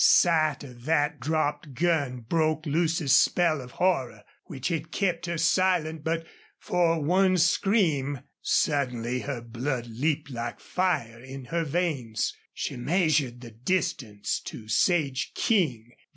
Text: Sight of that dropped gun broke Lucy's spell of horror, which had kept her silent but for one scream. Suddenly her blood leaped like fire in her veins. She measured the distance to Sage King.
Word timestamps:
Sight 0.03 0.63
of 0.63 0.85
that 0.85 1.19
dropped 1.19 1.75
gun 1.75 2.21
broke 2.21 2.65
Lucy's 2.65 3.15
spell 3.15 3.61
of 3.61 3.73
horror, 3.73 4.23
which 4.45 4.69
had 4.69 4.89
kept 4.91 5.27
her 5.27 5.37
silent 5.37 6.03
but 6.03 6.25
for 6.57 6.99
one 6.99 7.37
scream. 7.37 8.21
Suddenly 8.41 9.19
her 9.19 9.41
blood 9.41 9.85
leaped 9.85 10.31
like 10.31 10.59
fire 10.59 11.19
in 11.21 11.45
her 11.53 11.63
veins. 11.63 12.35
She 12.51 12.75
measured 12.77 13.41
the 13.41 13.51
distance 13.51 14.39
to 14.45 14.67
Sage 14.67 15.33
King. 15.35 15.91